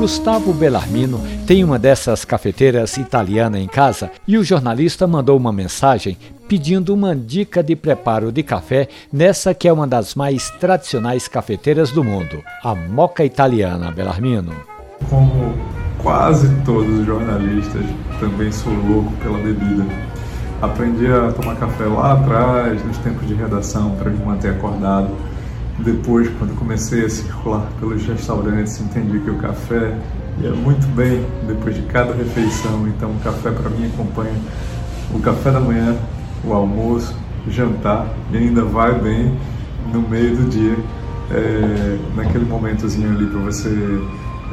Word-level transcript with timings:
Gustavo 0.00 0.54
Bellarmino 0.54 1.20
tem 1.46 1.62
uma 1.62 1.78
dessas 1.78 2.24
cafeteiras 2.24 2.96
italianas 2.96 3.60
em 3.60 3.66
casa 3.66 4.10
e 4.26 4.38
o 4.38 4.42
jornalista 4.42 5.06
mandou 5.06 5.36
uma 5.36 5.52
mensagem 5.52 6.16
pedindo 6.48 6.94
uma 6.94 7.14
dica 7.14 7.62
de 7.62 7.76
preparo 7.76 8.32
de 8.32 8.42
café 8.42 8.88
nessa 9.12 9.52
que 9.52 9.68
é 9.68 9.72
uma 9.72 9.86
das 9.86 10.14
mais 10.14 10.48
tradicionais 10.52 11.28
cafeteiras 11.28 11.90
do 11.90 12.02
mundo, 12.02 12.42
a 12.64 12.74
Moca 12.74 13.26
Italiana, 13.26 13.90
Bellarmino. 13.90 14.54
Como 15.10 15.54
quase 16.02 16.48
todos 16.64 17.00
os 17.00 17.04
jornalistas, 17.04 17.84
também 18.18 18.50
sou 18.50 18.72
louco 18.72 19.12
pela 19.22 19.36
bebida. 19.36 19.84
Aprendi 20.62 21.08
a 21.08 21.30
tomar 21.30 21.56
café 21.56 21.84
lá 21.84 22.14
atrás, 22.14 22.82
nos 22.86 22.96
tempos 22.96 23.28
de 23.28 23.34
redação, 23.34 23.90
para 23.96 24.08
me 24.08 24.24
manter 24.24 24.52
acordado. 24.52 25.10
Depois, 25.84 26.28
quando 26.38 26.56
comecei 26.58 27.06
a 27.06 27.08
circular 27.08 27.66
pelos 27.80 28.04
restaurantes, 28.04 28.80
entendi 28.80 29.18
que 29.20 29.30
o 29.30 29.36
café 29.36 29.96
ia 30.40 30.52
muito 30.52 30.86
bem 30.94 31.24
depois 31.46 31.74
de 31.74 31.82
cada 31.82 32.14
refeição. 32.14 32.86
Então, 32.88 33.10
o 33.10 33.18
café 33.20 33.50
para 33.50 33.70
mim 33.70 33.86
acompanha 33.86 34.34
o 35.14 35.18
café 35.20 35.50
da 35.50 35.60
manhã, 35.60 35.96
o 36.44 36.52
almoço, 36.52 37.14
o 37.46 37.50
jantar 37.50 38.06
e 38.30 38.36
ainda 38.36 38.62
vai 38.62 38.94
bem 38.98 39.38
no 39.92 40.02
meio 40.02 40.36
do 40.36 40.48
dia, 40.48 40.76
é, 41.30 41.98
naquele 42.14 42.44
momentozinho 42.44 43.10
ali 43.10 43.26
para 43.26 43.40
você 43.40 43.68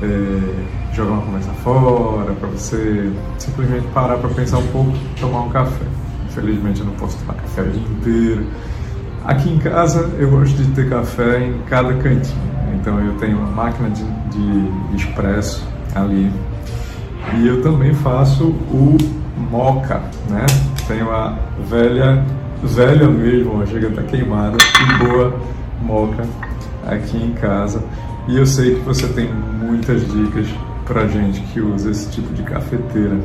é, 0.02 0.94
jogar 0.94 1.12
uma 1.12 1.22
conversa 1.23 1.52
fora, 1.64 2.34
para 2.34 2.50
você 2.50 3.12
simplesmente 3.38 3.86
parar 3.94 4.18
para 4.18 4.30
pensar 4.30 4.59
um 4.59 4.68
pouco, 4.68 4.92
tomar 5.20 5.42
um 5.42 5.50
café. 5.50 5.86
Infelizmente 6.28 6.80
eu 6.80 6.86
não 6.86 6.94
posso 6.94 7.18
tomar 7.18 7.36
café 7.36 7.62
o 7.64 7.70
dia 7.70 7.82
inteiro. 7.82 8.46
Aqui 9.26 9.50
em 9.50 9.60
casa 9.60 10.10
eu 10.18 10.30
gosto 10.30 10.56
de 10.56 10.72
ter 10.72 10.90
café 10.90 11.46
em 11.46 11.60
cada 11.70 11.94
cantinho. 11.96 12.48
Então 12.76 13.00
eu 13.00 13.14
tenho 13.16 13.38
uma 13.38 13.52
máquina 13.52 13.90
de, 13.90 14.04
de 14.32 14.96
expresso 14.96 15.68
ali. 15.96 16.32
E 17.36 17.48
eu 17.48 17.62
também 17.62 17.94
faço 17.94 18.46
o 18.46 18.98
moca, 19.52 20.02
né? 20.30 20.46
Tenho 20.88 21.12
a 21.12 21.38
velha, 21.70 22.24
velha 22.64 23.08
mesmo, 23.09 23.66
chega 23.68 23.90
até 23.90 24.04
queimada, 24.04 24.58
e 24.58 25.06
boa 25.06 25.36
moca 25.81 26.26
aqui 26.88 27.18
em 27.18 27.34
casa. 27.34 27.84
E 28.28 28.38
eu 28.38 28.46
sei 28.46 28.76
que 28.76 28.81
você 28.81 29.08
tem 29.08 29.30
muitas 29.34 30.02
dicas 30.12 30.48
pra 30.86 31.08
gente 31.08 31.42
que 31.42 31.59
usa 31.59 31.92
esse 31.92 32.09
tipo 32.09 32.34
de 32.34 32.44
cafeteira. 32.44 33.18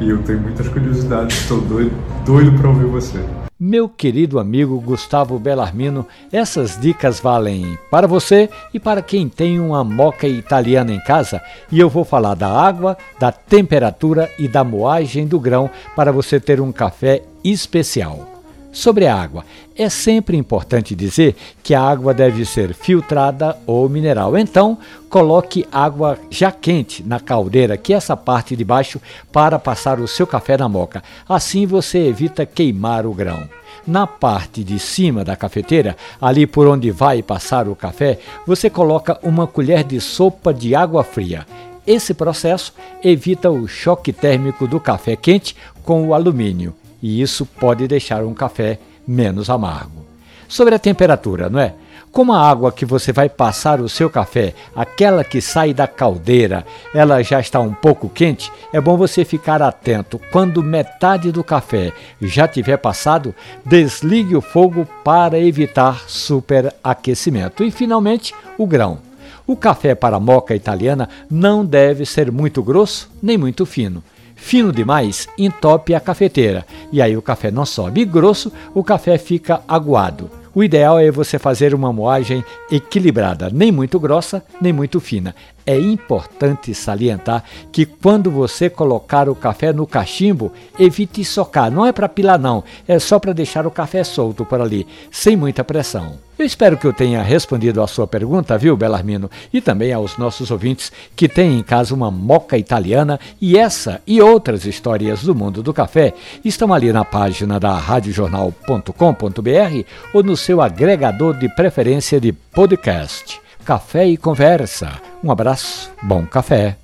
E 0.00 0.08
eu 0.08 0.22
tenho 0.22 0.40
muitas 0.40 0.68
curiosidades, 0.68 1.38
estou 1.38 1.60
doido, 1.60 1.92
doido 2.24 2.52
para 2.58 2.68
ouvir 2.68 2.86
você. 2.86 3.18
Meu 3.58 3.88
querido 3.88 4.38
amigo 4.38 4.78
Gustavo 4.82 5.38
Bellarmino, 5.38 6.06
essas 6.30 6.78
dicas 6.78 7.18
valem 7.18 7.78
para 7.90 8.06
você 8.06 8.50
e 8.74 8.78
para 8.78 9.00
quem 9.00 9.30
tem 9.30 9.58
uma 9.58 9.82
moca 9.82 10.28
italiana 10.28 10.92
em 10.92 11.00
casa. 11.00 11.40
E 11.72 11.80
eu 11.80 11.88
vou 11.88 12.04
falar 12.04 12.34
da 12.34 12.50
água, 12.50 12.98
da 13.18 13.32
temperatura 13.32 14.30
e 14.38 14.46
da 14.46 14.62
moagem 14.62 15.26
do 15.26 15.40
grão 15.40 15.70
para 15.94 16.12
você 16.12 16.38
ter 16.38 16.60
um 16.60 16.70
café 16.70 17.22
especial. 17.42 18.35
Sobre 18.76 19.06
a 19.06 19.16
água, 19.16 19.42
é 19.74 19.88
sempre 19.88 20.36
importante 20.36 20.94
dizer 20.94 21.34
que 21.62 21.74
a 21.74 21.80
água 21.80 22.12
deve 22.12 22.44
ser 22.44 22.74
filtrada 22.74 23.56
ou 23.66 23.88
mineral. 23.88 24.36
Então, 24.36 24.76
coloque 25.08 25.66
água 25.72 26.18
já 26.28 26.52
quente 26.52 27.02
na 27.02 27.18
caldeira, 27.18 27.78
que 27.78 27.94
é 27.94 27.96
essa 27.96 28.14
parte 28.14 28.54
de 28.54 28.62
baixo, 28.62 29.00
para 29.32 29.58
passar 29.58 29.98
o 29.98 30.06
seu 30.06 30.26
café 30.26 30.58
na 30.58 30.68
moca. 30.68 31.02
Assim 31.26 31.64
você 31.64 32.00
evita 32.00 32.44
queimar 32.44 33.06
o 33.06 33.14
grão. 33.14 33.48
Na 33.86 34.06
parte 34.06 34.62
de 34.62 34.78
cima 34.78 35.24
da 35.24 35.34
cafeteira, 35.34 35.96
ali 36.20 36.46
por 36.46 36.66
onde 36.66 36.90
vai 36.90 37.22
passar 37.22 37.68
o 37.68 37.74
café, 37.74 38.18
você 38.46 38.68
coloca 38.68 39.18
uma 39.22 39.46
colher 39.46 39.84
de 39.84 39.98
sopa 40.02 40.52
de 40.52 40.74
água 40.74 41.02
fria. 41.02 41.46
Esse 41.86 42.12
processo 42.12 42.74
evita 43.02 43.50
o 43.50 43.66
choque 43.66 44.12
térmico 44.12 44.66
do 44.66 44.78
café 44.78 45.16
quente 45.16 45.56
com 45.82 46.06
o 46.06 46.12
alumínio 46.12 46.74
e 47.06 47.22
isso 47.22 47.46
pode 47.46 47.86
deixar 47.86 48.24
um 48.24 48.34
café 48.34 48.80
menos 49.06 49.48
amargo. 49.48 50.04
Sobre 50.48 50.74
a 50.74 50.78
temperatura, 50.78 51.48
não 51.48 51.60
é? 51.60 51.72
Como 52.10 52.32
a 52.32 52.50
água 52.50 52.72
que 52.72 52.84
você 52.84 53.12
vai 53.12 53.28
passar 53.28 53.80
o 53.80 53.88
seu 53.88 54.10
café, 54.10 54.54
aquela 54.74 55.22
que 55.22 55.40
sai 55.40 55.72
da 55.72 55.86
caldeira, 55.86 56.66
ela 56.92 57.22
já 57.22 57.38
está 57.38 57.60
um 57.60 57.72
pouco 57.72 58.08
quente, 58.08 58.50
é 58.72 58.80
bom 58.80 58.96
você 58.96 59.24
ficar 59.24 59.62
atento. 59.62 60.20
Quando 60.32 60.64
metade 60.64 61.30
do 61.30 61.44
café 61.44 61.92
já 62.20 62.48
tiver 62.48 62.78
passado, 62.78 63.32
desligue 63.64 64.34
o 64.34 64.40
fogo 64.40 64.84
para 65.04 65.38
evitar 65.38 66.08
superaquecimento. 66.08 67.62
E 67.62 67.70
finalmente, 67.70 68.34
o 68.58 68.66
grão. 68.66 68.98
O 69.46 69.56
café 69.56 69.94
para 69.94 70.18
moca 70.18 70.56
italiana 70.56 71.08
não 71.30 71.64
deve 71.64 72.04
ser 72.04 72.32
muito 72.32 72.64
grosso 72.64 73.08
nem 73.22 73.38
muito 73.38 73.64
fino. 73.64 74.02
Fino 74.36 74.70
demais, 74.70 75.26
entope 75.36 75.94
a 75.94 75.98
cafeteira 75.98 76.64
e 76.92 77.02
aí 77.02 77.16
o 77.16 77.22
café 77.22 77.50
não 77.50 77.66
sobe. 77.66 78.04
Grosso, 78.04 78.52
o 78.74 78.84
café 78.84 79.18
fica 79.18 79.62
aguado. 79.66 80.30
O 80.54 80.62
ideal 80.62 80.98
é 80.98 81.10
você 81.10 81.38
fazer 81.38 81.74
uma 81.74 81.92
moagem 81.92 82.44
equilibrada, 82.70 83.50
nem 83.52 83.72
muito 83.72 83.98
grossa, 83.98 84.42
nem 84.60 84.72
muito 84.72 85.00
fina. 85.00 85.34
É 85.66 85.78
importante 85.78 86.72
salientar 86.72 87.44
que 87.70 87.84
quando 87.84 88.30
você 88.30 88.70
colocar 88.70 89.28
o 89.28 89.34
café 89.34 89.72
no 89.72 89.86
cachimbo, 89.86 90.52
evite 90.78 91.24
socar. 91.24 91.70
Não 91.70 91.84
é 91.84 91.92
para 91.92 92.08
pilar, 92.08 92.38
não. 92.38 92.64
É 92.88 92.98
só 92.98 93.18
para 93.18 93.34
deixar 93.34 93.66
o 93.66 93.70
café 93.70 94.02
solto 94.04 94.46
por 94.46 94.60
ali, 94.60 94.86
sem 95.10 95.36
muita 95.36 95.62
pressão. 95.62 96.25
Eu 96.38 96.44
espero 96.44 96.76
que 96.76 96.86
eu 96.86 96.92
tenha 96.92 97.22
respondido 97.22 97.82
à 97.82 97.86
sua 97.86 98.06
pergunta, 98.06 98.58
viu, 98.58 98.76
Belarmino? 98.76 99.30
E 99.52 99.60
também 99.60 99.92
aos 99.92 100.16
nossos 100.18 100.50
ouvintes 100.50 100.90
que 101.14 101.28
têm 101.28 101.58
em 101.58 101.62
casa 101.62 101.94
uma 101.94 102.10
moca 102.10 102.58
italiana 102.58 103.18
e 103.40 103.56
essa 103.56 104.02
e 104.06 104.20
outras 104.20 104.66
histórias 104.66 105.22
do 105.22 105.34
mundo 105.34 105.62
do 105.62 105.72
café 105.72 106.12
estão 106.44 106.74
ali 106.74 106.92
na 106.92 107.06
página 107.06 107.58
da 107.58 107.78
radiojornal.com.br 107.78 109.88
ou 110.12 110.22
no 110.22 110.36
seu 110.36 110.60
agregador 110.60 111.38
de 111.38 111.48
preferência 111.48 112.20
de 112.20 112.32
podcast. 112.32 113.40
Café 113.64 114.06
e 114.06 114.16
Conversa. 114.16 115.00
Um 115.24 115.32
abraço, 115.32 115.90
bom 116.02 116.26
café. 116.26 116.76